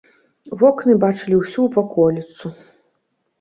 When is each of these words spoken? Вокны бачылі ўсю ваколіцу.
Вокны 0.61 0.95
бачылі 1.03 1.35
ўсю 1.41 1.67
ваколіцу. 1.75 2.53